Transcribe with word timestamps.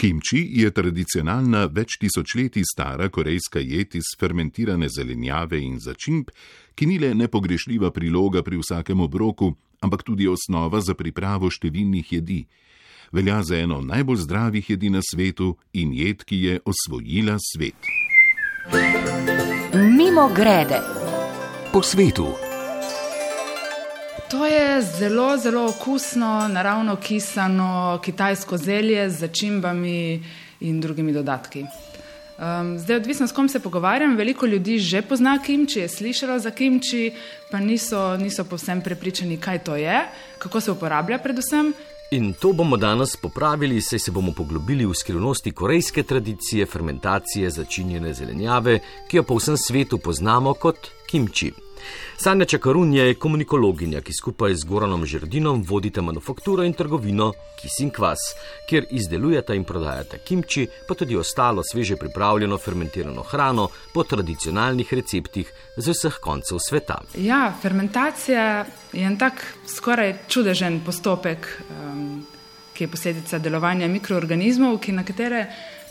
Kimči 0.00 0.38
je 0.56 0.70
tradicionalna 0.72 1.66
več 1.68 1.98
tisočletij 2.00 2.64
stara 2.64 3.10
korejska 3.12 3.60
jed 3.60 3.98
iz 3.98 4.14
fermentirane 4.16 4.88
zelenjave 4.88 5.60
in 5.60 5.76
začimb, 5.76 6.30
ki 6.72 6.88
ni 6.88 6.96
le 7.02 7.10
nepogrešljiva 7.20 7.90
priloga 7.92 8.40
pri 8.40 8.62
vsakem 8.62 9.04
obroku, 9.04 9.52
ampak 9.84 10.06
tudi 10.08 10.24
osnova 10.24 10.80
za 10.80 10.96
pripravo 10.96 11.52
številnih 11.52 12.16
jedi. 12.16 12.40
Velja 13.12 13.42
za 13.44 13.60
eno 13.60 13.82
najbolj 13.84 14.24
zdravih 14.24 14.72
jedi 14.72 14.88
na 14.88 15.04
svetu 15.04 15.52
in 15.76 15.92
jed, 15.92 16.24
ki 16.24 16.44
je 16.46 16.60
osvojila 16.64 17.36
svet. 17.36 17.92
Mimo 19.76 20.30
grede 20.32 20.80
po 21.74 21.84
svetu. 21.84 22.49
To 24.30 24.46
je 24.46 24.82
zelo, 24.82 25.36
zelo 25.36 25.66
okusno, 25.68 26.48
naravno 26.48 26.96
kisano 26.96 28.00
kitajsko 28.02 28.56
zelje 28.56 29.10
z 29.10 29.18
začimbami 29.18 30.22
in 30.60 30.80
drugimi 30.80 31.12
dodatki. 31.12 31.64
Um, 32.40 32.78
zdaj, 32.78 32.96
odvisno 32.96 33.26
s 33.26 33.32
kom 33.32 33.48
se 33.48 33.60
pogovarjam, 33.60 34.16
veliko 34.16 34.46
ljudi 34.46 34.78
že 34.78 35.02
pozna 35.02 35.38
kimči, 35.46 35.78
je 35.78 35.88
slišalo 35.88 36.38
za 36.38 36.50
kimči, 36.50 37.12
pa 37.50 37.58
niso, 37.58 38.16
niso 38.16 38.44
povsem 38.44 38.80
prepričani, 38.80 39.36
kaj 39.36 39.58
to 39.58 39.76
je, 39.76 40.08
kako 40.38 40.60
se 40.60 40.70
uporablja 40.70 41.18
predvsem. 41.18 41.72
In 42.10 42.32
to 42.32 42.52
bomo 42.52 42.76
danes 42.76 43.16
popravili, 43.16 43.80
saj 43.82 43.98
se 43.98 44.10
bomo 44.10 44.32
poglobili 44.32 44.86
v 44.86 44.94
skrivnosti 44.94 45.50
korejske 45.52 46.02
tradicije 46.02 46.66
fermentacije 46.66 47.50
začinjene 47.50 48.14
zelenjave, 48.14 48.78
ki 49.08 49.16
jo 49.16 49.22
po 49.22 49.34
vsem 49.34 49.56
svetu 49.56 49.98
poznamo 49.98 50.54
kot 50.54 50.88
kimči. 51.06 51.52
Sanja 52.16 52.44
Čakarun 52.44 52.94
je 52.94 53.14
komunikologinja, 53.14 54.00
ki 54.00 54.12
skupaj 54.12 54.54
z 54.54 54.64
Goranom 54.68 55.06
Žrdinom 55.06 55.62
vodite 55.68 56.00
manufakturo 56.00 56.64
in 56.64 56.72
trgovino 56.72 57.32
Kissing 57.60 57.92
Kvass, 57.92 58.34
kjer 58.68 58.86
izdelujete 58.90 59.56
in 59.56 59.64
prodajate 59.64 60.18
kimči, 60.24 60.66
pa 60.88 60.94
tudi 60.94 61.16
ostalo 61.16 61.62
sveže 61.64 61.96
pripravljeno 61.96 62.58
fermentirano 62.58 63.22
hrano 63.22 63.68
po 63.94 64.04
tradicionalnih 64.04 64.94
receptih 64.94 65.52
z 65.76 65.90
vseh 65.90 66.20
koncev 66.20 66.58
sveta. 66.68 67.00
Ja, 67.16 67.54
fermentacija 67.62 68.66
je 68.92 69.06
en 69.06 69.18
tak 69.18 69.40
skoraj 69.66 70.14
čudežen 70.28 70.80
postopek, 70.84 71.48
um, 71.70 72.26
ki 72.74 72.84
je 72.84 72.88
posledica 72.88 73.38
delovanja 73.38 73.88
mikroorganizmov, 73.88 74.78
ki 74.80 74.92
na 74.92 75.04
katere 75.04 75.46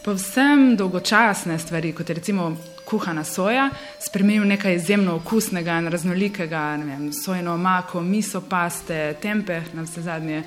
povsem 0.10 0.74
dolgočasne 0.74 1.60
stvari, 1.60 1.92
kot 1.94 2.10
je 2.10 2.16
recimo 2.18 2.50
kuhana 2.86 3.24
soja, 3.24 3.68
spremenijo 4.02 4.48
nekaj 4.50 4.76
izjemno 4.76 5.20
okusnega 5.20 5.76
in 5.78 5.88
raznolikega, 5.94 6.62
ne 6.82 6.86
vem, 6.86 7.04
sojno 7.14 7.54
omako, 7.54 8.02
miso 8.02 8.42
paste, 8.42 9.14
tempe, 9.22 9.62
na 9.74 9.86
vse 9.86 10.02
zadnje. 10.02 10.42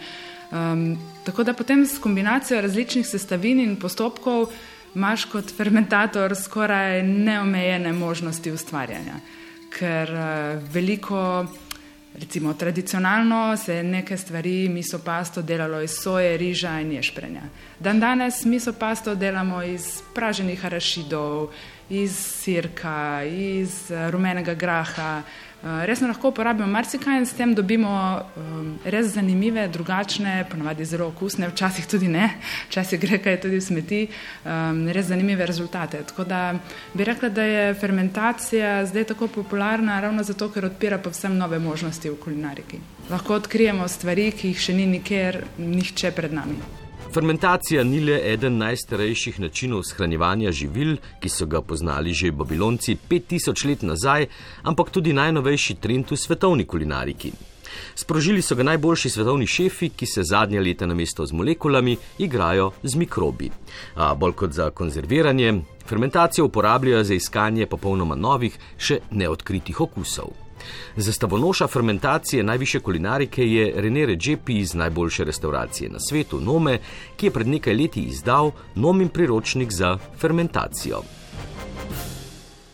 Um, 0.50 0.98
tako 1.24 1.44
da 1.46 1.54
potem 1.54 1.86
s 1.86 2.00
kombinacijo 2.02 2.60
različnih 2.60 3.06
sestavin 3.06 3.60
in 3.62 3.76
postopkov 3.76 4.50
imaš 4.94 5.24
kot 5.30 5.54
fermentator 5.56 6.34
skoraj 6.36 7.02
neomejene 7.06 7.92
možnosti 7.92 8.50
ustvarjanja, 8.52 9.20
ker 9.78 10.10
uh, 10.10 10.72
veliko. 10.74 11.46
Recimo, 12.14 12.54
tradicionalno 12.54 13.56
se 13.56 13.74
je 13.74 13.82
neke 13.82 14.16
stvari, 14.16 14.68
miso 14.68 14.98
pasto, 14.98 15.42
delalo 15.42 15.80
iz 15.80 15.90
soje, 15.90 16.36
riža 16.36 16.80
in 16.80 16.92
ješprenja. 16.92 17.42
Dan 17.78 18.00
danes 18.00 18.44
miso 18.44 18.72
pasto 18.72 19.14
delamo 19.14 19.62
iz 19.62 20.02
praženih 20.14 20.64
arašidov, 20.64 21.48
iz 21.90 22.16
sirka, 22.16 23.24
iz 23.24 23.90
eh, 23.90 24.10
rumenega 24.10 24.54
graha. 24.54 25.22
Eh, 25.62 25.86
resno 25.86 26.08
lahko 26.08 26.28
uporabimo 26.28 26.66
marsikaj 26.66 27.18
in 27.18 27.26
s 27.26 27.36
tem 27.38 27.54
dobimo 27.54 27.90
um, 28.36 28.72
res 28.84 29.12
zanimive, 29.14 29.68
drugačne, 29.68 30.48
ponavadi 30.50 30.84
zelo 30.84 31.06
okusne, 31.12 31.46
včasih 31.52 31.86
tudi 31.86 32.08
ne, 32.10 32.32
včasih 32.66 32.98
gre 32.98 33.20
kaj 33.22 33.38
tudi 33.44 33.60
v 33.60 33.62
smeti, 33.62 34.00
um, 34.42 34.82
res 34.90 35.06
zanimive 35.06 35.46
rezultate. 35.46 36.02
Tako 36.10 36.26
da 36.26 36.42
bi 36.94 37.06
rekla, 37.06 37.30
da 37.30 37.46
je 37.46 37.74
fermentacija 37.78 38.74
zdaj 38.90 39.12
tako 39.14 39.30
popularna 39.30 40.00
ravno 40.00 40.26
zato, 40.26 40.50
ker 40.50 40.66
odpira 40.66 40.98
povsem 40.98 41.38
nove 41.38 41.62
možnosti 41.62 42.10
v 42.10 42.18
kulinariki. 42.18 42.82
Lahko 43.10 43.38
odkrijemo 43.38 43.86
stvari, 43.88 44.32
ki 44.34 44.50
jih 44.50 44.66
še 44.66 44.74
ni 44.74 44.90
nikjer 44.98 45.44
nihče 45.62 46.10
pred 46.10 46.34
nami. 46.34 46.81
Fermentacija 47.12 47.84
ni 47.84 48.00
le 48.00 48.14
eden 48.32 48.54
najstarejših 48.56 49.40
načinov 49.40 49.82
shranjevanja 49.84 50.52
živil, 50.52 50.94
ki 51.20 51.28
so 51.28 51.44
ga 51.46 51.60
poznali 51.60 52.14
že 52.16 52.30
babilonci 52.32 52.96
5000 53.10 53.66
let 53.68 53.82
nazaj, 53.82 54.26
ampak 54.62 54.90
tudi 54.90 55.12
najnovejši 55.12 55.74
trend 55.74 56.10
v 56.10 56.16
svetovni 56.16 56.64
kulinariki. 56.64 57.32
Sprožili 57.94 58.42
so 58.42 58.56
ga 58.56 58.62
najboljši 58.62 59.10
svetovni 59.10 59.46
šefi, 59.46 59.90
ki 59.90 60.06
se 60.06 60.24
zadnje 60.24 60.60
leta 60.60 60.86
na 60.86 60.94
mesto 60.94 61.26
z 61.26 61.32
molekulami 61.32 61.96
igrajo 62.18 62.70
z 62.82 62.96
mikrobi. 62.96 63.50
A 63.94 64.14
bolj 64.14 64.32
kot 64.32 64.52
za 64.52 64.70
konzerviranje, 64.70 65.52
fermentacijo 65.86 66.44
uporabljajo 66.44 67.04
za 67.04 67.14
iskanje 67.14 67.66
popolnoma 67.66 68.14
novih, 68.14 68.56
še 68.78 69.00
neodkritih 69.10 69.80
okusov. 69.80 70.41
Zastavonoša 70.96 71.66
fermentacije 71.66 72.42
najviše 72.42 72.80
kulinarike 72.80 73.46
je 73.46 73.72
René 73.76 74.06
Redžepi 74.06 74.58
iz 74.58 74.74
najboljše 74.74 75.24
restauracije 75.24 75.90
na 75.90 76.00
svetu 76.00 76.40
Nome, 76.40 76.78
ki 77.16 77.26
je 77.26 77.30
pred 77.30 77.46
nekaj 77.46 77.74
leti 77.74 78.00
izdal 78.02 78.50
Nomin 78.74 79.08
priročnik 79.08 79.72
za 79.72 79.98
fermentacijo. 80.18 81.02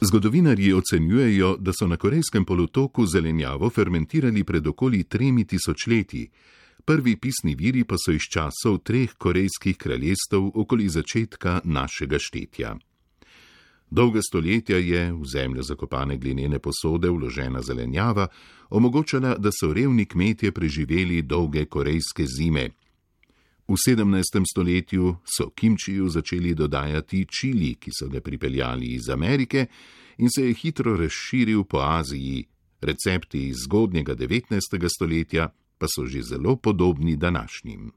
Zgodovinarji 0.01 0.73
ocenjujejo, 0.73 1.57
da 1.59 1.73
so 1.73 1.87
na 1.87 1.97
Korejskem 1.97 2.45
polotoku 2.45 3.07
zelenjavo 3.07 3.71
fermentirali 3.71 4.45
pred 4.45 4.67
okoli 4.67 5.05
tremi 5.05 5.45
tisočletji. 5.45 6.29
Prvi 6.85 7.17
pisni 7.17 7.55
viri 7.55 7.85
pa 7.85 7.97
so 7.99 8.13
iz 8.13 8.23
časov 8.33 8.79
treh 8.79 9.11
korejskih 9.19 9.77
kraljestev 9.77 10.47
okoli 10.55 10.89
začetka 10.89 11.61
našega 11.65 12.17
štetja. 12.19 12.77
Dolga 13.91 14.21
stoletja 14.23 14.77
je 14.77 15.13
v 15.13 15.25
zemljo 15.25 15.63
zakopane 15.63 16.17
glinene 16.17 16.59
posode 16.59 17.11
vložena 17.11 17.63
zelenjava 17.63 18.27
omogočala, 18.71 19.37
da 19.39 19.51
so 19.53 19.73
revni 19.73 20.05
kmetje 20.05 20.53
preživeli 20.53 21.23
dolge 21.23 21.65
korejske 21.65 22.27
zime. 22.27 22.69
V 23.69 23.77
17. 23.89 24.45
stoletju 24.53 25.17
so 25.25 25.51
kimčiju 25.51 26.09
začeli 26.09 26.55
dodajati 26.55 27.27
čili, 27.41 27.75
ki 27.75 27.91
so 27.93 28.09
ga 28.09 28.21
pripeljali 28.21 28.87
iz 28.87 29.09
Amerike 29.09 29.67
in 30.19 30.29
se 30.31 30.47
je 30.47 30.55
hitro 30.55 30.97
razširil 30.97 31.65
po 31.65 31.79
Aziji. 31.79 32.45
Recepti 32.81 33.49
iz 33.49 33.57
zgodnjega 33.65 34.15
19. 34.15 34.89
stoletja 34.97 35.49
pa 35.79 35.87
so 35.87 36.07
že 36.07 36.23
zelo 36.23 36.57
podobni 36.57 37.17
današnjim. 37.17 37.93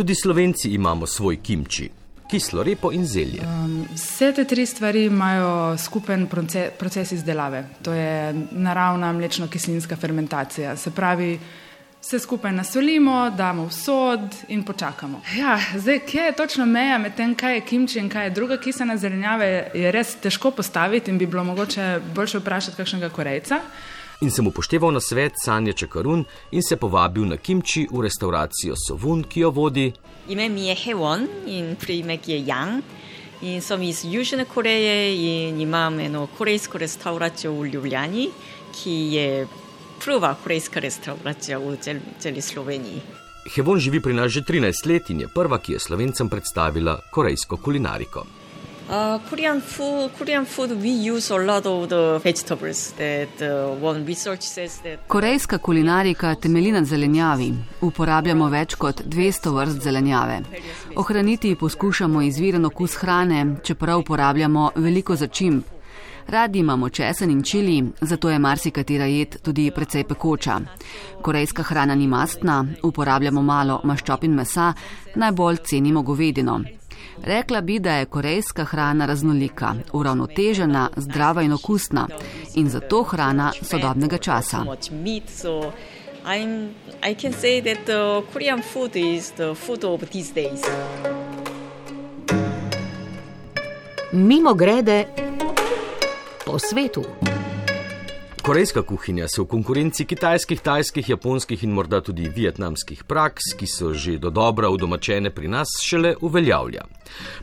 Tudi 0.00 0.14
slovenci 0.14 0.70
imamo 0.70 1.06
svoj 1.06 1.36
kimči, 1.42 1.90
kislo 2.30 2.62
repo 2.62 2.88
in 2.92 3.04
zelje. 3.06 3.42
Um, 3.44 3.86
vse 3.94 4.32
te 4.32 4.44
tri 4.44 4.64
stvari 4.66 5.04
imajo 5.04 5.76
skupen 5.78 6.26
proces, 6.26 6.70
proces 6.78 7.12
izdelave. 7.12 7.66
To 7.82 7.92
je 7.92 8.32
naravna 8.50 9.12
mlečno-kislinska 9.12 9.96
fermentacija. 9.96 10.76
Se 10.76 10.90
pravi, 10.90 11.38
vse 12.00 12.18
skupaj 12.18 12.52
nasolimo, 12.52 13.30
damo 13.30 13.66
v 13.66 13.72
sod 13.72 14.40
in 14.48 14.64
počakamo. 14.64 15.20
Ja, 15.36 15.58
zdaj, 15.76 15.98
kje 15.98 16.22
je 16.22 16.36
točno 16.36 16.66
meja 16.66 16.98
med 16.98 17.14
tem, 17.14 17.34
kaj 17.34 17.54
je 17.54 17.60
kimči 17.60 17.98
in 17.98 18.08
kaj 18.08 18.24
je 18.24 18.30
druga 18.40 18.56
kisana 18.56 18.96
zelenjava, 18.96 19.44
je 19.44 19.92
res 19.92 20.16
težko 20.16 20.50
postaviti 20.50 21.10
in 21.10 21.18
bi 21.18 21.26
bilo 21.26 21.44
mogoče 21.44 22.00
boljše 22.14 22.40
vprašati 22.40 22.76
kakšnega 22.76 23.12
korejca 23.12 23.60
in 24.20 24.30
sem 24.30 24.46
upošteval 24.46 24.92
na 24.92 25.00
svet 25.00 25.32
Sanja 25.44 25.72
Čakarun 25.72 26.24
in 26.52 26.62
se 26.62 26.76
povabil 26.76 27.24
na 27.24 27.36
Kimči 27.36 27.86
v 27.90 28.02
restauracijo 28.02 28.74
Sovun, 28.76 29.24
ki 29.24 29.40
jo 29.40 29.50
vodi. 29.50 29.92
Ime 30.28 30.48
mi 30.48 30.68
je 30.68 30.74
Hewon 30.74 31.26
in 31.46 31.76
primek 31.76 32.28
je 32.28 32.38
Yang. 32.46 32.82
In 33.42 33.62
sem 33.62 33.82
iz 33.82 34.04
Južne 34.04 34.44
Koreje 34.44 35.14
in 35.16 35.60
imam 35.60 36.00
eno 36.00 36.26
korejsko 36.38 36.78
restauracijo 36.78 37.52
v 37.52 37.70
Ljubljani, 37.72 38.28
ki 38.76 38.96
je 39.14 39.46
prva 40.04 40.34
korejska 40.42 40.80
restauracija 40.80 41.58
v 41.58 41.76
celi 42.18 42.42
Sloveniji. 42.42 43.00
Hevon 43.54 43.80
živi 43.80 44.00
pri 44.00 44.14
nas 44.14 44.32
že 44.32 44.42
13 44.42 44.86
let 44.86 45.10
in 45.10 45.20
je 45.20 45.28
prva, 45.28 45.58
ki 45.58 45.72
je 45.72 45.80
slovencem 45.80 46.28
predstavila 46.28 47.00
korejsko 47.10 47.56
kulinariko. 47.56 48.39
Uh, 48.90 49.20
Korean 49.28 49.60
food, 49.60 50.10
Korean 50.18 50.44
food, 50.44 50.72
we 50.82 50.88
use 50.88 51.30
a 51.30 51.38
lot 51.38 51.64
of 51.64 51.88
the 51.88 52.18
vegetables. 52.24 52.92
That 52.98 53.40
uh, 53.40 53.76
one 53.80 54.04
research 54.04 54.42
says 54.42 54.80
that. 54.80 54.98
Korejska 55.06 55.58
kulinarika 55.58 56.34
temelji 56.34 56.72
na 56.72 56.84
zelenjavi. 56.84 57.54
Uporabljamo 57.80 58.48
več 58.48 58.74
kot 58.74 59.02
200 59.06 59.52
vrst 59.54 59.82
zelenjave. 59.82 60.40
Ohraniti 60.96 61.54
poskušamo 61.54 62.22
izviren 62.22 62.64
okus 62.64 62.96
hrane, 62.96 63.56
čeprav 63.62 63.98
uporabljamo 63.98 64.70
veliko 64.74 65.16
začimb. 65.16 65.62
Radi 66.26 66.58
imamo 66.58 66.88
česen 66.88 67.30
in 67.30 67.42
čili, 67.42 67.84
zato 68.00 68.30
je 68.30 68.38
marsikatera 68.38 69.06
jed 69.06 69.38
tudi 69.42 69.70
precej 69.70 70.04
pekoča. 70.04 70.60
Korejska 71.22 71.62
hrana 71.62 71.94
ni 71.94 72.06
mastna, 72.06 72.64
uporabljamo 72.82 73.42
malo 73.42 73.80
maščob 73.84 74.24
in 74.24 74.34
mesa, 74.34 74.72
najbolj 75.14 75.56
cenimo 75.56 76.02
govedino. 76.02 76.60
Rekla 77.22 77.60
bi, 77.60 77.78
da 77.78 77.92
je 77.92 78.06
korejska 78.06 78.64
hrana 78.64 79.06
raznolika, 79.06 79.74
uravnotežena, 79.92 80.90
zdrava 80.96 81.42
in 81.42 81.52
okusna 81.52 82.08
in 82.54 82.68
zato 82.68 83.02
hrana 83.02 83.52
sodobnega 83.62 84.18
časa. 84.18 84.64
I'm, 86.24 86.74
I 87.02 87.14
can 87.14 87.32
say 87.32 87.60
that 87.60 87.86
the 87.86 88.22
Korean 88.32 88.62
food 88.62 88.94
is 88.94 89.30
the 89.30 89.54
food 89.54 89.84
of 89.84 90.10
these 90.10 90.32
days. 90.34 90.60
Mimo 94.12 94.54
grede 94.54 95.06
po 96.44 96.58
svetu. 96.58 97.29
Korejska 98.50 98.82
kuhinja 98.82 99.28
se 99.28 99.42
v 99.42 99.46
konkurenci 99.46 100.04
kitajskih, 100.10 100.58
tajskih, 100.60 101.08
japonskih 101.08 101.60
in 101.62 101.70
morda 101.70 102.00
tudi 102.02 102.26
vietnamskih 102.26 103.04
praks, 103.06 103.52
ki 103.54 103.66
so 103.70 103.92
že 103.94 104.16
do 104.18 104.32
dobra 104.34 104.66
udomačene 104.74 105.30
pri 105.30 105.46
nas, 105.46 105.70
šele 105.78 106.16
uveljavlja. 106.20 106.82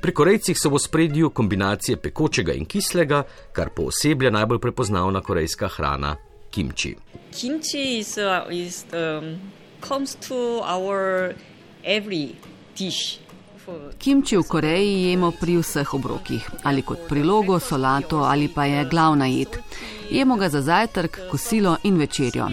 Pri 0.03 0.11
Korejcih 0.11 0.59
so 0.59 0.67
v 0.67 0.81
spredju 0.83 1.29
kombinacije 1.29 1.95
pekočega 1.95 2.51
in 2.59 2.67
kislega, 2.67 3.21
kar 3.55 3.71
pooseblja 3.71 4.33
najbolj 4.35 4.59
prepoznavna 4.59 5.21
korejska 5.23 5.69
hrana- 5.77 6.17
kimči. 6.51 6.97
Kimchi 7.31 7.99
is, 7.99 8.17
uh, 8.17 8.51
is 8.51 8.83
um, 8.91 9.39
comes 9.79 10.11
to 10.27 10.59
our 10.59 11.31
every 11.85 12.35
dish. 12.75 13.23
Kimči 13.99 14.37
v 14.37 14.43
Koreji 14.47 15.09
jemo 15.09 15.31
pri 15.35 15.57
vseh 15.59 15.93
obrokih, 15.93 16.43
ali 16.63 16.81
kot 16.81 17.07
prilogo, 17.09 17.59
solato 17.59 18.21
ali 18.23 18.47
pa 18.47 18.65
je 18.65 18.85
glavna 18.85 19.27
jed. 19.27 19.57
Jemo 20.11 20.37
ga 20.39 20.49
za 20.49 20.61
zajtrk, 20.61 21.19
kosilo 21.31 21.75
in 21.83 21.97
večerjo. 21.97 22.47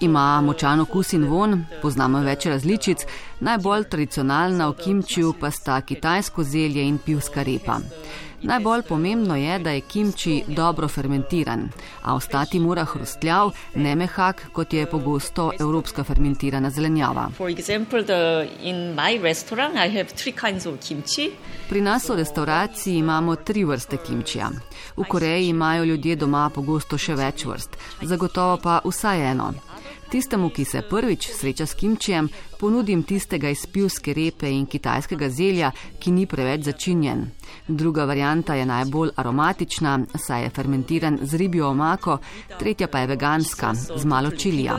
Ima 0.00 0.40
močan 0.40 0.80
okus 0.80 1.12
in 1.12 1.28
von, 1.30 1.64
poznamo 1.82 2.18
več 2.26 2.48
različic, 2.50 3.06
najbolj 3.40 3.84
tradicionalna 3.90 4.66
v 4.68 4.76
kimčiju 4.82 5.34
pa 5.40 5.50
sta 5.50 5.80
kitajsko 5.80 6.42
zelje 6.42 6.82
in 6.82 6.98
pivska 6.98 7.42
repa. 7.46 7.78
Najbolj 8.42 8.82
pomembno 8.82 9.36
je, 9.36 9.58
da 9.58 9.70
je 9.70 9.80
kimči 9.80 10.42
dobro 10.46 10.88
fermentiran, 10.88 11.68
a 12.02 12.14
ostati 12.14 12.60
mora 12.60 12.84
hrustljav, 12.84 13.50
ne 13.74 13.94
mehak, 13.96 14.46
kot 14.52 14.72
je 14.72 14.86
pogosto 14.86 15.50
evropska 15.60 16.04
fermentirana 16.04 16.70
zelenjava. 16.70 17.30
For 17.36 17.50
example, 17.50 18.04
the, 18.04 18.48
in 18.62 18.94
my 18.94 19.22
restaurant, 19.22 19.74
I 19.74 19.96
have 19.96 20.04
three 20.04 20.32
kinds 20.32 20.66
of 20.66 20.74
kimchi. 20.88 21.30
Pri 21.68 21.80
nas 21.80 22.08
v 22.08 22.16
restauraciji 22.16 22.98
imamo 22.98 23.36
tri 23.36 23.64
vrste 23.64 23.96
kimčija. 23.96 24.50
V 24.96 25.04
Koreji 25.08 25.48
imajo 25.48 25.84
ljudje 25.84 26.16
doma 26.16 26.50
pogosto 26.54 26.98
še 26.98 27.14
več 27.14 27.44
vrst, 27.44 27.76
zagotovo 28.02 28.56
pa 28.62 28.80
vsaj 28.84 29.30
eno. 29.30 29.52
Tistemu, 30.10 30.50
ki 30.50 30.64
se 30.64 30.82
prvič 30.82 31.28
sreča 31.34 31.66
s 31.66 31.74
kimčijem, 31.74 32.28
ponudim 32.60 33.02
tistega 33.02 33.50
iz 33.50 33.66
pivske 33.66 34.14
repe 34.14 34.50
in 34.50 34.66
kitajskega 34.66 35.28
zelja, 35.30 35.72
ki 35.98 36.12
ni 36.14 36.26
preveč 36.30 36.68
začinjen. 36.68 37.24
Druga 37.68 38.04
varianta 38.04 38.54
je 38.54 38.66
najbolj 38.66 39.10
aromatična, 39.16 39.98
saj 40.14 40.42
je 40.42 40.50
fermentiran 40.50 41.18
z 41.22 41.36
ribjo 41.42 41.68
omako, 41.68 42.18
tretja 42.58 42.86
pa 42.86 43.02
je 43.02 43.06
veganska, 43.06 43.74
z 43.74 44.04
malo 44.04 44.30
čilija. 44.30 44.78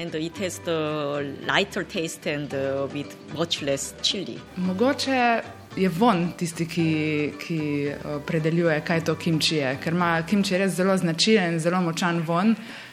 And 0.00 0.14
it 0.14 0.38
has 0.38 0.58
the 0.58 1.34
lighter 1.46 1.84
taste 1.84 2.34
and 2.34 2.54
uh, 2.54 2.86
with 2.94 3.10
much 3.34 3.62
less 3.62 3.94
chili. 4.02 4.38
Mogoče 4.56 5.42
je 5.76 5.88
von 5.88 6.32
tisti, 6.38 6.66
ki, 6.66 7.32
ki 7.38 7.58
eh, 7.88 7.96
predeljuje, 8.26 8.80
kaj 8.80 9.04
to 9.04 9.14
kimči 9.14 9.56
je, 9.56 9.74
ker 9.82 9.92
ima 9.92 10.22
kimči 10.22 10.58
res 10.58 10.72
zelo 10.74 10.96
značilen, 10.96 11.58
zelo 11.60 11.82
močan 11.82 12.22
von. 12.26 12.50
Uh, 12.50 12.89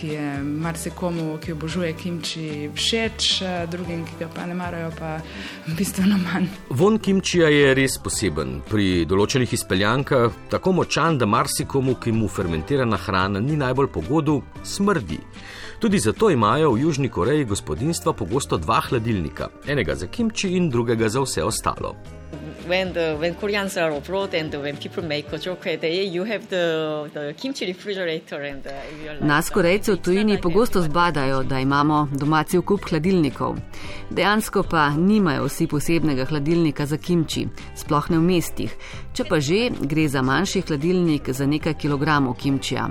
ki 0.00 0.08
je 0.08 0.42
marsikomu, 0.42 1.38
ki 1.42 1.52
obožuje 1.52 1.92
kimči, 1.92 2.70
všeč, 2.74 3.42
uh, 3.42 3.70
drugim, 3.70 4.04
ki 4.08 4.16
ga 4.18 4.28
pa 4.32 4.46
ne 4.46 4.54
marajo, 4.56 4.90
pa 4.98 5.18
bistveno 5.76 6.16
manj. 6.22 6.48
Von 6.70 6.98
kimčija 6.98 7.50
je 7.52 7.74
res 7.76 7.98
poseben. 8.00 8.60
Pri 8.70 9.04
določenih 9.08 9.52
izpeljankah 9.52 10.40
tako 10.54 10.72
močan, 10.80 11.18
da 11.20 11.28
marsikomu, 11.28 11.98
ki 12.00 12.14
mu 12.16 12.28
fermentirana 12.28 12.96
hrana 13.06 13.42
ni 13.44 13.58
najbolj 13.60 13.92
pogodu, 13.92 14.40
smrdi. 14.64 15.20
Tudi 15.84 15.98
zato 16.00 16.30
imajo 16.30 16.72
v 16.72 16.80
Južni 16.86 17.08
Koreji 17.12 17.44
gospodinstva 17.44 18.14
pogosto 18.16 18.56
dva 18.56 18.80
hladilnika, 18.88 19.50
enega 19.68 19.94
za 19.94 20.06
kimči 20.06 20.54
in 20.56 20.70
drugega 20.70 21.08
za 21.08 21.20
vse 21.20 21.44
ostalo. 21.44 21.92
When, 22.66 22.92
the, 22.92 23.16
when 23.20 23.34
Koreans 23.34 23.76
are 23.76 23.90
abroad 23.90 24.34
and 24.34 24.54
when 24.54 24.76
people 24.76 25.02
make 25.02 25.30
a 25.32 25.38
joke, 25.38 25.64
they, 25.80 26.04
you 26.04 26.24
have 26.24 26.48
the, 26.48 27.10
the 27.12 27.34
kimchi 27.36 27.66
refrigerator. 27.66 28.40
And, 28.40 28.66
uh, 28.66 29.26
Nas, 29.26 29.50
Korejce 29.50 29.92
v 29.92 29.96
tujini, 29.96 30.40
pogosto 30.40 30.82
zbadajo, 30.82 31.42
da 31.42 31.60
imamo 31.60 32.08
domači 32.12 32.60
kup 32.60 32.88
hladilnikov. 32.90 33.56
Dejansko 34.10 34.62
pa 34.62 34.88
nimajo 34.90 35.44
vsi 35.44 35.66
posebnega 35.66 36.24
hladilnika 36.24 36.86
za 36.86 36.96
kimči, 36.96 37.46
sploh 37.76 38.10
ne 38.10 38.18
v 38.18 38.22
mestih. 38.22 38.76
Če 39.14 39.24
pa 39.28 39.38
že, 39.40 39.68
gre 39.80 40.08
za 40.08 40.22
manjši 40.22 40.60
hladilnik 40.68 41.30
za 41.30 41.46
nekaj 41.46 41.74
kilogramov 41.74 42.34
kimčija. 42.34 42.88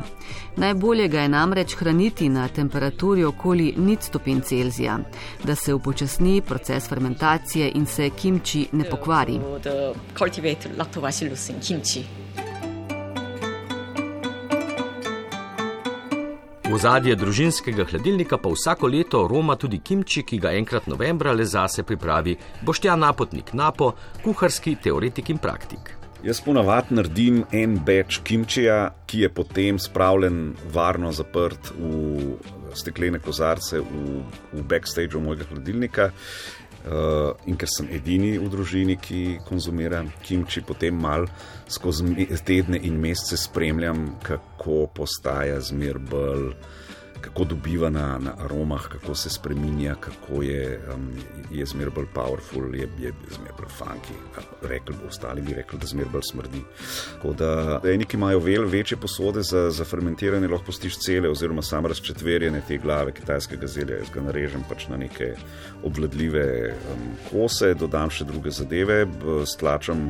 Najbolje 0.57 1.07
ga 1.07 1.21
je 1.21 1.29
namreč 1.29 1.75
hraniti 1.75 2.29
na 2.29 2.47
temperaturi 2.47 3.25
okoli 3.25 3.73
nič 3.77 4.07
stopinj 4.11 4.41
Celzija, 4.41 4.99
da 5.43 5.55
se 5.55 5.73
upočasni 5.73 6.41
proces 6.41 6.87
fermentacije 6.89 7.71
in 7.75 7.85
se 7.85 8.09
kimči 8.09 8.67
ne 8.71 8.89
pokvari. 8.89 9.39
The 9.63 9.95
cultivated 10.13 10.77
lactobacillus 10.77 11.49
in 11.49 11.59
kimchi. 11.59 12.05
V 16.73 16.77
zadje 16.81 17.13
družinskega 17.13 17.85
hladilnika 17.85 18.39
pa 18.41 18.49
vsako 18.49 18.87
leto 18.89 19.19
roma 19.29 19.53
tudi 19.61 19.77
kimči, 19.79 20.23
ki 20.25 20.39
ga 20.41 20.55
enkrat 20.57 20.87
novembra 20.89 21.33
le 21.33 21.45
zase 21.45 21.83
pripravi 21.85 22.33
Boštjan 22.65 22.99
Napotnik 22.99 23.53
Napo, 23.53 23.91
kuharski 24.23 24.75
teoretik 24.81 25.29
in 25.29 25.37
praktik. 25.37 25.93
Jaz 26.23 26.39
ponavadi 26.41 26.95
naredim 26.97 27.43
en 27.51 27.75
beč 27.85 28.21
kimčija, 28.25 28.93
ki 29.05 29.25
je 29.25 29.29
potem 29.29 29.77
spravljen 29.79 30.55
varno 30.73 31.11
zaprt 31.11 31.69
v 31.77 32.39
steklene 32.73 33.19
kozarce 33.21 33.81
v, 33.83 34.23
v 34.53 34.63
backstageu 34.65 35.21
mojega 35.21 35.45
hladilnika. 35.51 36.09
Uh, 36.83 37.31
in 37.47 37.55
ker 37.55 37.69
sem 37.71 37.87
edini 37.95 38.33
v 38.35 38.49
družini, 38.51 38.97
ki 38.99 39.39
konzumira 39.47 40.01
kimči, 40.25 40.59
potem 40.67 40.97
mal 40.99 41.29
skozi 41.71 42.27
tedne 42.43 42.75
in 42.75 42.97
mesece 42.99 43.39
spremljam, 43.39 44.17
kako 44.23 44.89
postaja 44.91 45.61
zmer 45.63 46.01
bolj, 46.11 46.51
kako 47.23 47.43
dobiva 47.43 47.89
na, 47.89 48.17
na 48.19 48.33
aromah, 48.45 48.87
kako 48.91 49.15
se 49.15 49.29
spremenja, 49.29 49.95
kako 49.95 50.41
je, 50.41 50.79
um, 50.93 51.07
je 51.51 51.65
zmer 51.65 51.89
bolj 51.89 52.05
powerful, 52.15 52.75
je, 52.75 52.87
je 52.99 53.13
zmer 53.35 53.53
bolj 53.57 53.71
funky. 53.79 54.15
Rekli, 54.61 54.95
ostali 55.07 55.41
bi 55.41 55.53
rekli, 55.53 55.79
da 55.79 55.87
zmer 55.87 56.05
bolj 56.11 56.25
smrdi. 56.31 56.61
Tako 57.15 57.33
da 57.33 57.79
eni, 57.87 58.05
ki 58.05 58.17
imajo 58.17 58.39
vel, 58.39 58.67
večje 58.67 58.97
posode 58.97 59.43
za, 59.43 59.69
za 59.71 59.85
fermentiranje, 59.85 60.47
lahko 60.47 60.65
postiš 60.65 60.99
cele 60.99 61.29
oziroma 61.29 61.61
samo 61.61 61.87
razčetverjene 61.87 62.61
te 62.67 62.77
glave 62.77 63.13
kitajskega 63.15 63.67
zelja. 63.67 64.01
Jaz 64.01 64.11
ga 64.13 64.21
narežem 64.27 64.65
pač 64.69 64.87
na 64.91 64.97
neke 64.97 65.33
obvladljive 65.83 66.45
um, 66.73 67.07
kose, 67.29 67.73
dodam 67.79 68.11
še 68.11 68.27
druge 68.27 68.51
zadeve, 68.51 69.03
stlačam 69.47 70.09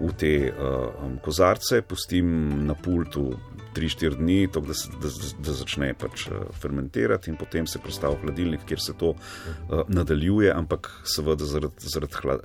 v 0.00 0.12
te 0.18 0.34
uh, 0.50 0.90
um, 1.04 1.16
kozarce, 1.24 1.82
pustim 1.82 2.30
na 2.66 2.74
pultu 2.74 3.30
3-4 3.76 4.18
dni, 4.18 4.48
tako 4.52 4.66
da, 4.66 4.74
da, 5.02 5.10
da 5.46 5.52
začne 5.52 5.92
pač 5.94 6.26
uh, 6.28 6.44
fermentirati, 6.62 7.30
in 7.30 7.38
potem 7.40 7.66
se 7.66 7.78
postavi 7.82 8.18
v 8.18 8.26
hladilnik, 8.26 8.66
kjer 8.66 8.82
se 8.82 8.94
to 8.98 9.14
uh, 9.14 9.82
nadaljuje, 9.88 10.52
ampak 10.52 10.90
seveda 11.04 11.46
zaradi, 11.46 12.14
hla, 12.22 12.38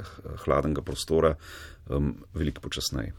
hladnega 0.46 0.86
prostora 0.86 1.36
um, 1.89 2.15
veliko 2.34 2.62
počasneje. 2.62 3.13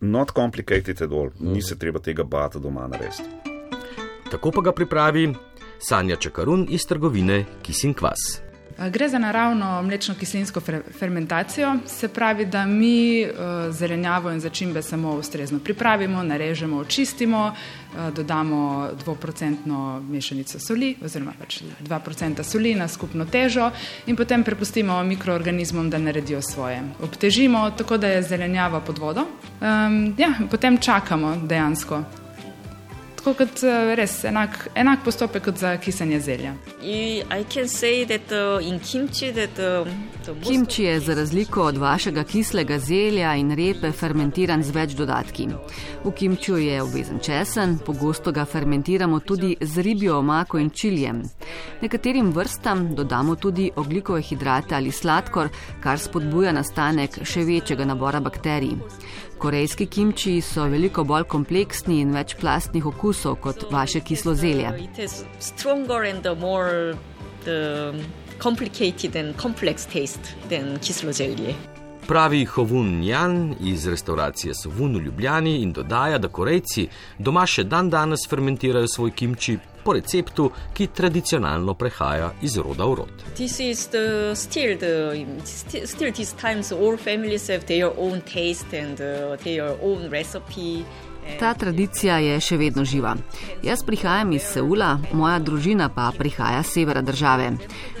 Not 0.00 0.30
complicated 0.30 1.02
at 1.02 1.10
all, 1.10 1.32
ni 1.40 1.62
se 1.62 1.78
treba 1.78 1.98
tega 1.98 2.22
bata 2.22 2.58
doma 2.62 2.86
narediti. 2.86 3.26
Tako 4.30 4.50
pa 4.54 4.60
ga 4.60 4.72
pripravi 4.72 5.28
Sanja 5.78 6.16
Čakarun 6.16 6.66
iz 6.70 6.86
trgovine 6.86 7.44
Kisin 7.62 7.94
Kvas. 7.94 8.53
Gre 8.78 9.08
za 9.08 9.18
naravno 9.18 9.82
mlečno-kislinsko 9.82 10.60
fer 10.60 10.82
fermentacijo, 10.98 11.76
se 11.86 12.08
pravi, 12.08 12.46
da 12.46 12.66
mi 12.66 13.22
uh, 13.22 13.30
zelenjavo 13.70 14.30
in 14.30 14.40
začimbe 14.40 14.82
samo 14.82 15.12
ustrezno 15.14 15.58
pripravimo, 15.58 16.22
narežemo, 16.22 16.76
očistimo, 16.76 17.46
uh, 17.46 18.14
dodamo 18.14 18.88
2% 19.06 20.00
mešanico 20.00 20.58
soli 20.58 20.96
oziroma 21.04 21.32
pač 21.38 21.62
2% 21.80 22.42
soli 22.42 22.74
na 22.74 22.88
skupno 22.88 23.24
težo 23.24 23.70
in 24.06 24.16
potem 24.16 24.44
prepustimo 24.44 25.02
mikroorganizmom, 25.02 25.90
da 25.90 25.98
naredijo 25.98 26.42
svoje. 26.42 26.82
Obtežimo 27.02 27.70
tako, 27.70 27.96
da 27.96 28.08
je 28.08 28.22
zelenjava 28.22 28.80
pod 28.80 28.98
vodo, 28.98 29.20
um, 29.20 30.14
ja, 30.18 30.34
potem 30.50 30.78
čakamo 30.78 31.36
dejansko. 31.46 32.23
Tako 33.24 33.38
kot 33.38 33.62
uh, 33.64 33.94
res 33.96 34.18
enak, 34.28 34.66
enak 34.76 35.00
postopek 35.04 35.46
kot 35.46 35.56
za 35.56 35.70
kisanje 35.80 36.18
zelja. 36.20 36.50
I 36.82 37.22
I 37.32 37.44
can 37.48 37.68
say 37.68 38.04
that 38.04 38.32
in 38.60 38.78
kimchi 38.80 39.32
that 39.32 39.54
the 39.54 40.34
most 40.34 40.50
Kimči 40.50 40.82
je 40.82 41.00
za 41.00 41.14
razliko 41.14 41.62
od 41.62 41.76
vašega 41.76 42.24
kislega 42.24 42.78
zelja 42.78 43.34
in 43.34 43.56
repe 43.56 43.92
fermentiran 43.92 44.62
z 44.62 44.70
več 44.70 44.92
dodatki. 44.92 45.48
V 46.04 46.12
kimčiju 46.12 46.58
je 46.58 46.82
obvezen 46.82 47.18
česen, 47.18 47.78
pogosto 47.86 48.32
ga 48.32 48.44
fermentiramo 48.44 49.20
tudi 49.20 49.56
z 49.60 49.82
ribjo 49.82 50.18
omako 50.18 50.58
in 50.58 50.70
čiljem. 50.70 51.22
Nekaterim 51.80 52.32
vrstam 52.32 52.94
dodamo 52.94 53.36
tudi 53.36 53.70
oglikove 53.76 54.22
hidrate 54.22 54.74
ali 54.74 54.92
sladkor, 54.92 55.48
kar 55.80 55.98
spodbuja 55.98 56.52
nastanek 56.52 57.22
še 57.24 57.44
večjega 57.44 57.84
nabora 57.84 58.20
bakterij. 58.20 58.76
Korejski 59.38 59.86
kimči 59.86 60.40
so 60.40 60.64
veliko 60.70 61.04
bolj 61.04 61.24
kompleksni 61.28 62.00
in 62.00 62.14
večplastnih 62.14 62.86
okusov 62.86 63.04
okusov 63.04 63.36
kot 63.40 63.66
vaše 63.70 64.00
kislo 64.00 64.34
zelje. 64.34 64.70
The 67.44 67.92
complicated 68.38 69.16
and 69.16 69.36
complex 69.36 69.84
taste 69.84 70.32
than 70.48 70.78
kislo 70.78 71.12
zelje. 71.12 71.54
Pravi 72.08 72.44
Hovun 72.44 73.02
Jan 73.04 73.54
iz 73.60 73.86
restauracije 73.86 74.54
Sovun 74.54 74.96
v 74.96 75.00
Ljubljani 75.00 75.62
in 75.62 75.72
dodaja, 75.72 76.18
da 76.18 76.28
Korejci 76.28 76.88
doma 77.18 77.46
še 77.46 77.64
dan 77.64 77.88
danes 77.90 78.26
fermentirajo 78.28 78.88
svoj 78.88 79.10
kimči 79.16 79.56
po 79.84 79.92
receptu, 79.96 80.50
ki 80.76 80.86
tradicionalno 80.96 81.74
prehaja 81.74 82.30
iz 82.42 82.56
roda 82.56 82.84
v 82.84 82.98
rod. 83.00 83.24
This 83.36 83.56
is 83.60 83.86
the 83.92 84.34
still 84.36 84.76
the 84.78 85.24
still, 85.44 86.12
these 86.12 86.36
times 86.40 86.72
all 86.72 86.96
families 86.96 87.48
have 87.48 87.64
their 87.66 87.90
own 87.96 88.20
taste 88.20 88.76
and 88.76 89.00
uh, 89.00 89.36
their 89.44 89.72
own 89.82 90.10
recipe. 90.10 90.84
Ta 91.38 91.54
tradicija 91.54 92.18
je 92.18 92.40
še 92.40 92.56
vedno 92.56 92.84
živa. 92.84 93.16
Jaz 93.62 93.82
prihajam 93.82 94.32
iz 94.32 94.42
Seula, 94.42 94.98
moja 95.12 95.38
družina 95.38 95.88
pa 95.88 96.10
prihaja 96.18 96.62
z 96.62 96.72
severa 96.72 97.02
države. 97.02 97.52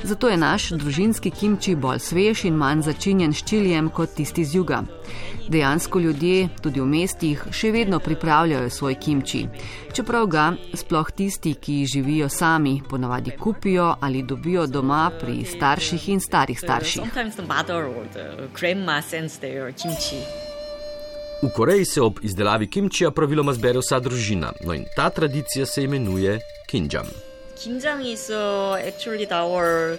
Zato 0.02 0.28
je 0.28 0.36
naš 0.36 0.70
družinski 0.70 1.30
kimči 1.30 1.74
bolj 1.74 1.98
svež 1.98 2.44
in 2.44 2.54
manj 2.60 2.82
začinjen 2.84 3.32
s 3.32 3.44
čilijem 3.48 3.88
kot 3.88 4.14
tisti 4.14 4.44
z 4.44 4.54
juga. 4.54 4.82
Dejansko 5.48 6.00
ljudje, 6.00 6.48
tudi 6.62 6.80
v 6.80 6.86
mestih, 6.88 7.42
še 7.52 7.72
vedno 7.72 7.98
pripravljajo 8.00 8.70
svoj 8.70 8.94
kimči. 9.00 9.44
Čeprav 9.92 10.26
ga 10.26 10.46
sploh 10.74 11.10
tisti, 11.10 11.54
ki 11.54 11.84
živijo 11.86 12.28
sami, 12.28 12.80
ponavadi 12.88 13.36
kupijo 13.40 13.94
ali 14.00 14.22
dobijo 14.22 14.66
doma 14.66 15.10
pri 15.20 15.44
starših 15.44 16.08
in 16.08 16.20
starih 16.20 16.58
starših. 16.58 17.02
V 21.44 21.50
Koreji 21.52 21.84
se 21.84 22.00
ob 22.00 22.18
izdelavi 22.22 22.66
kimčija 22.66 23.10
praviloma 23.10 23.52
zbere 23.52 23.82
vsa 23.82 23.98
družina, 24.00 24.54
no 24.64 24.72
in 24.72 24.86
ta 24.96 25.10
tradicija 25.12 25.66
se 25.66 25.82
imenuje 25.84 26.38
kinjam. 26.66 27.10
Kimjang 27.60 28.06
is 28.06 28.30
actually 28.88 29.26
our 29.28 29.98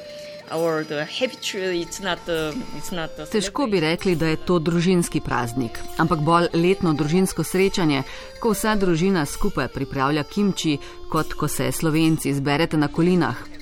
our 0.51 0.83
the 0.85 1.05
habitual. 1.05 1.69
It's 1.69 2.01
not 2.03 2.19
the 2.25 2.53
it's 2.77 2.95
not 2.95 3.13
the. 3.15 3.29
Težko 3.29 3.67
bi 3.67 3.79
rekli, 3.79 4.15
da 4.15 4.27
je 4.33 4.41
to 4.41 4.57
družinski 4.59 5.21
praznik, 5.21 5.77
ampak 5.97 6.25
bolj 6.25 6.49
letno 6.53 6.93
družinsko 6.93 7.43
srečanje, 7.43 8.03
ko 8.41 8.55
vsa 8.57 8.73
družina 8.75 9.25
skupaj 9.25 9.67
pripravlja 9.67 10.23
kimči, 10.23 10.79
kot 11.11 11.33
ko 11.33 11.47
se 11.47 11.71
slovenci 11.71 12.33
zberete 12.33 12.77
na 12.77 12.87
kolinah. 12.87 13.54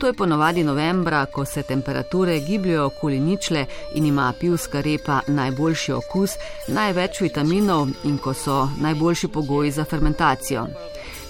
To 0.00 0.06
je 0.06 0.12
ponovadi 0.12 0.64
novembra, 0.64 1.26
ko 1.26 1.44
se 1.44 1.62
temperature 1.62 2.40
gibljajo 2.40 2.86
okoli 2.86 3.20
ničle 3.20 3.66
in 3.94 4.06
ima 4.06 4.32
pivska 4.40 4.80
repa 4.80 5.20
najboljši 5.26 5.92
okus, 5.92 6.30
največ 6.68 7.20
vitaminov 7.20 7.88
in 8.04 8.18
ko 8.18 8.34
so 8.34 8.68
najboljši 8.80 9.28
pogoji 9.28 9.70
za 9.70 9.84
fermentacijo. 9.84 10.66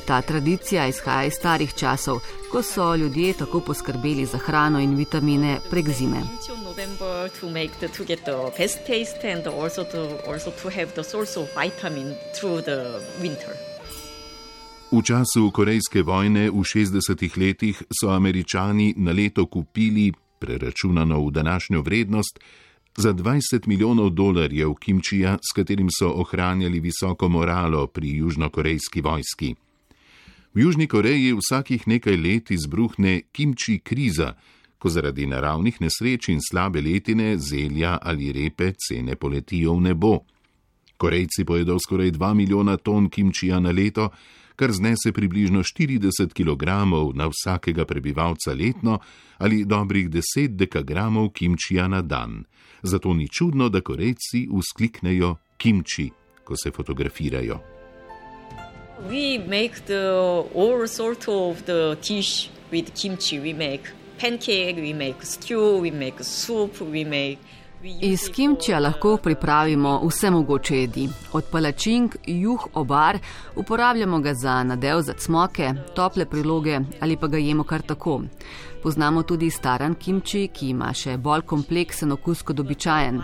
Ta 0.06 0.22
tradicija 0.22 0.86
izhaja 0.86 1.24
iz 1.24 1.34
starih 1.34 1.74
časov, 1.74 2.20
ko 2.52 2.62
so 2.62 2.94
ljudje 2.94 3.32
tako 3.32 3.60
poskrbeli 3.60 4.26
za 4.26 4.38
hrano 4.38 4.80
in 4.80 4.94
vitamine 4.94 5.58
prek 5.70 5.88
zime. 5.88 6.22
November 6.64 7.30
V 14.90 15.02
času 15.06 15.54
Korejske 15.54 16.02
vojne 16.02 16.50
v 16.50 16.66
60-ih 16.66 17.38
letih 17.38 17.78
so 17.94 18.10
Američani 18.10 18.98
na 18.98 19.14
leto 19.14 19.46
kupili, 19.46 20.10
preračunano 20.38 21.22
v 21.22 21.30
današnjo 21.30 21.82
vrednost, 21.82 22.40
za 22.96 23.14
20 23.14 23.70
milijonov 23.70 24.10
dolarjev 24.10 24.74
kimčija, 24.74 25.38
s 25.38 25.54
katerim 25.54 25.86
so 25.94 26.10
ohranjali 26.10 26.80
visoko 26.80 27.28
moralo 27.28 27.86
pri 27.86 28.16
južnokorejski 28.16 29.00
vojski. 29.00 29.54
V 30.54 30.60
Južni 30.60 30.86
Koreji 30.90 31.38
vsakih 31.38 31.86
nekaj 31.88 32.16
let 32.16 32.50
izbruhne 32.50 33.22
kimči 33.32 33.78
kriza, 33.78 34.34
ko 34.78 34.90
zaradi 34.90 35.26
naravnih 35.26 35.80
nesreč 35.80 36.28
in 36.28 36.42
slabe 36.42 36.80
letine 36.82 37.38
zelja 37.38 37.98
ali 38.02 38.32
repe 38.32 38.72
cene 38.74 39.14
poletijo 39.14 39.78
v 39.78 39.80
nebo. 39.80 40.18
Korejci 40.96 41.44
pojedo 41.44 41.78
skoraj 41.78 42.10
2 42.10 42.34
milijona 42.34 42.76
ton 42.76 43.08
kimčija 43.08 43.60
na 43.60 43.70
leto, 43.70 44.10
kar 44.60 44.72
znese 44.72 45.12
približno 45.12 45.62
40 45.62 46.32
kg 46.36 46.62
na 47.16 47.26
vsakega 47.32 47.84
prebivalca 47.84 48.52
letno 48.52 48.98
ali 49.38 49.64
dobrih 49.64 50.10
10 50.10 50.48
dekagramov 50.48 51.30
kimčija 51.32 51.88
na 51.88 52.02
dan. 52.02 52.44
Zato 52.82 53.14
ni 53.14 53.28
čudno, 53.28 53.68
da 53.68 53.80
Korejci 53.80 54.48
uskliknejo 54.50 55.36
kimči, 55.56 56.10
ko 56.44 56.56
se 56.56 56.70
fotografirajo. 56.70 57.58
We 59.08 59.38
make 59.48 59.80
the 59.86 60.04
all 60.54 60.88
sort 60.88 61.28
of 61.28 61.62
the 61.64 61.96
dish 62.08 62.50
with 62.72 62.92
kimchi. 63.02 63.40
We 63.40 63.54
make 63.54 63.88
pancake, 64.20 64.76
we 64.76 64.92
make 64.92 65.24
stew, 65.24 65.80
we 65.80 65.90
make 65.90 66.24
soup, 66.24 66.80
we 66.80 67.04
make. 67.04 67.38
Iz 67.82 68.20
kimčija 68.32 68.78
lahko 68.78 69.16
pripravimo 69.16 70.00
vse 70.08 70.30
mogoče 70.30 70.76
jedi. 70.76 71.08
Od 71.32 71.44
palačink, 71.52 72.16
juh, 72.26 72.66
obar, 72.74 73.18
uporabljamo 73.56 74.18
ga 74.18 74.34
za 74.34 74.64
nadev 74.64 75.00
za 75.00 75.12
cmoke, 75.12 75.72
tople 75.94 76.26
priloge 76.26 76.80
ali 77.00 77.16
pa 77.16 77.26
ga 77.26 77.38
jemo 77.38 77.64
kar 77.64 77.82
tako. 77.82 78.20
Poznamo 78.82 79.22
tudi 79.22 79.50
staran 79.50 79.94
kimči, 79.94 80.48
ki 80.52 80.68
ima 80.68 80.92
še 80.92 81.16
bolj 81.16 81.42
kompleksen 81.46 82.12
okus 82.12 82.42
kot 82.42 82.60
običajen. 82.60 83.22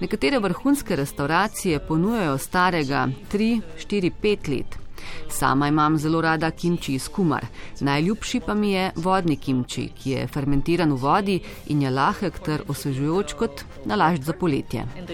Nekatere 0.00 0.38
vrhunske 0.38 0.96
restauracije 0.96 1.78
ponujajo 1.88 2.38
starega 2.38 3.08
3, 3.32 3.60
4, 3.78 4.10
5 4.22 4.48
let. 4.48 4.85
Sama 5.28 5.68
imam 5.68 5.98
zelo 5.98 6.20
rada 6.20 6.50
kimči 6.50 6.94
iz 6.94 7.08
kumar. 7.08 7.46
Najljubši 7.80 8.40
pa 8.46 8.54
mi 8.54 8.72
je 8.72 8.92
vodni 8.96 9.36
kimči, 9.36 9.88
ki 10.02 10.10
je 10.10 10.26
fermentiran 10.26 10.92
v 10.92 10.96
vodi 10.96 11.40
in 11.66 11.82
je 11.82 11.90
lahek 11.90 12.38
ter 12.38 12.62
osvežujoč 12.68 13.34
kot 13.34 13.64
nalašč 13.84 14.22
za 14.22 14.32
poletje. 14.32 14.86
Uh, 14.86 15.06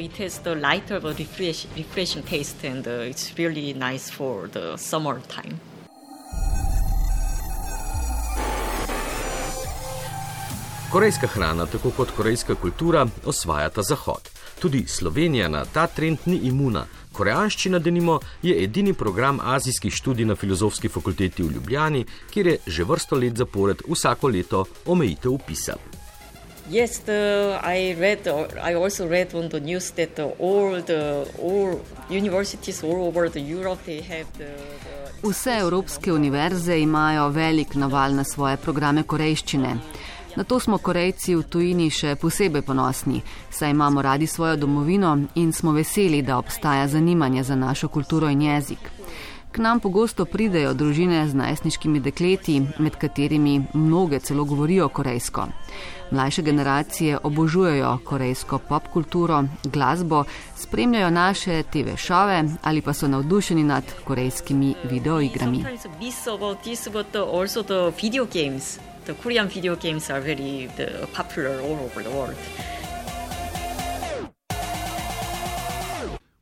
really 3.37 3.73
nice 3.75 4.11
for 4.11 4.49
the 4.49 4.77
summer 4.77 5.21
time. 5.29 5.73
Korejska 10.93 11.27
hrana, 11.27 11.67
tako 11.67 11.91
kot 11.91 12.11
korejska 12.17 12.55
kultura, 12.55 13.07
osvajata 13.25 13.83
Zahod. 13.83 14.29
Tudi 14.61 14.85
Slovenija 14.87 15.49
na 15.49 15.65
ta 15.65 15.87
trend 15.87 16.19
ni 16.27 16.37
imuna. 16.37 16.85
Koreanščina, 17.12 17.78
denimo, 17.78 18.21
je 18.42 18.57
edini 18.64 18.92
program 18.95 19.40
azijskih 19.42 19.95
študij 19.95 20.25
na 20.25 20.37
filozofski 20.37 20.88
fakulteti 20.88 21.42
v 21.42 21.52
Ljubljani, 21.52 22.04
kjer 22.31 22.47
je 22.47 22.59
že 22.66 22.85
vrsto 22.85 23.16
let 23.16 23.37
zapored 23.37 23.83
vsako 23.88 24.28
leto 24.28 24.64
omejitev 24.87 25.33
upisa. 25.33 25.76
Yes, 26.71 27.00
the, 27.04 27.59
I 27.62 27.95
read. 27.99 28.26
I 28.62 28.75
also 28.75 29.09
read 29.09 29.35
on 29.35 29.49
the 29.49 29.61
news 29.61 29.90
that 29.90 30.14
the, 30.14 30.25
all 30.38 30.81
the 30.81 31.26
all 31.42 31.81
universities 32.09 32.83
all 32.85 33.02
over 33.09 33.28
the 33.28 33.40
Europe 33.40 33.83
they 33.85 34.00
have 34.00 34.26
the. 34.38 34.47
the 34.85 35.28
Vse 35.28 35.59
evropske 35.61 36.12
univerze 36.12 36.81
imajo 36.81 37.28
velik 37.28 37.75
naval 37.75 38.14
na 38.14 38.25
svoje 38.25 38.57
programe 38.57 39.02
korejščine. 39.02 39.76
Na 40.37 40.45
to 40.45 40.61
smo 40.61 40.79
Korejci 40.79 41.35
v 41.37 41.43
tujini 41.43 41.91
še 41.91 42.17
posebej 42.17 42.62
ponosni, 42.62 43.21
saj 43.51 43.71
imamo 43.71 44.03
radi 44.03 44.27
svojo 44.27 44.57
domovino 44.57 45.19
in 45.35 45.53
smo 45.53 45.73
veseli, 45.73 46.23
da 46.23 46.39
obstaja 46.39 46.89
zanimanje 46.89 47.43
za 47.43 47.57
našo 47.57 47.89
kulturo 47.89 48.29
in 48.29 48.43
jezik. 48.43 49.02
K 49.53 49.61
nam 49.61 49.81
pogosto 49.85 50.25
pridejo 50.25 50.71
družine 50.73 51.27
z 51.29 51.37
najstniškimi 51.37 52.01
dekleti, 52.01 52.55
med 52.81 52.95
katerimi 52.97 53.59
mnoge 53.75 54.21
celo 54.25 54.45
govorijo 54.49 54.89
korejsko. 54.89 55.45
Mlajše 56.11 56.43
generacije 56.43 57.19
obožujejo 57.23 57.99
korejsko 58.05 58.59
pop 58.69 58.89
kulturo, 58.93 59.45
glasbo, 59.65 60.25
spremljajo 60.57 61.11
naše 61.11 61.63
TV 61.63 61.97
šove 61.97 62.45
ali 62.63 62.81
pa 62.81 62.93
so 62.93 63.09
navdušeni 63.09 63.65
nad 63.65 63.85
korejskimi 64.05 64.75
videoigrami. 64.91 65.65
The, 69.05 69.15
Korean 69.23 69.49
video 69.49 69.75
games 69.77 70.11
are 70.11 70.21
very 70.21 70.69
the, 70.77 70.87
popular 71.17 71.61
all 71.61 71.75
over 71.85 72.03
the 72.03 72.11
world. 72.11 72.37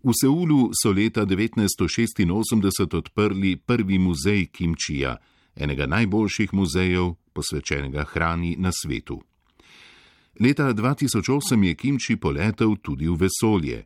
V 0.02 0.12
Seulu 0.16 0.70
so 0.72 0.92
leta 0.92 1.26
1986 1.26 2.96
odprli 2.96 3.56
prvi 3.56 3.98
muzej 3.98 4.46
kimčija, 4.46 5.16
enega 5.56 5.86
najboljših 5.86 6.54
muzejev 6.54 7.14
posvečenega 7.32 8.04
hrani 8.04 8.56
na 8.56 8.72
svetu. 8.72 9.20
Leta 10.40 10.72
2008 10.72 11.64
je 11.64 11.74
kimči 11.74 12.16
poletel 12.16 12.76
tudi 12.82 13.08
v 13.08 13.16
vesolje. 13.20 13.84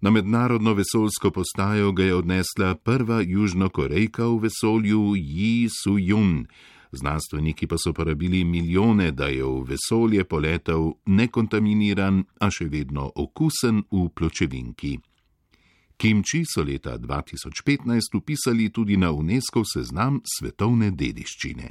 Na 0.00 0.10
mednarodno 0.10 0.74
vesoljsko 0.74 1.30
postajo 1.30 1.92
ga 1.92 2.04
je 2.04 2.14
odnesla 2.14 2.74
prva 2.74 3.22
južnokorejka 3.22 4.26
v 4.26 4.38
vesolju 4.38 5.14
Yi 5.16 5.68
Su-jun. 5.70 6.46
Znanstveniki 6.92 7.66
pa 7.66 7.76
so 7.78 7.92
porabili 7.92 8.44
milijone, 8.44 9.10
da 9.10 9.26
je 9.26 9.44
v 9.44 9.62
vesolje 9.62 10.24
poletel 10.24 10.92
nekontaminiran, 11.06 12.24
a 12.40 12.50
še 12.50 12.66
vedno 12.66 13.12
okusen 13.14 13.84
v 13.90 14.08
pločevinki. 14.10 14.98
Kimči 15.96 16.44
so 16.44 16.62
leta 16.62 16.98
2015 16.98 18.16
upisali 18.16 18.72
tudi 18.72 18.96
na 18.96 19.12
UNESCO 19.12 19.62
seznam 19.64 20.20
svetovne 20.38 20.90
dediščine. 20.90 21.70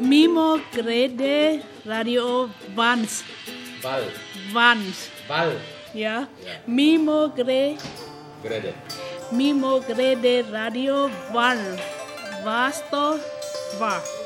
Mimo 0.00 0.58
grede 0.74 1.60
radio 1.84 2.48
Vans. 2.76 3.22
Val, 3.84 4.02
Vans. 4.52 5.06
val, 5.28 5.52
Ja. 5.94 6.26
Mimo 6.66 7.28
gre, 7.36 7.76
grede. 8.42 8.74
mimo 9.32 9.80
grede 9.80 10.42
radio 10.50 11.08
Van. 11.32 11.58
Vasto. 12.44 13.18
Va. 13.80 14.17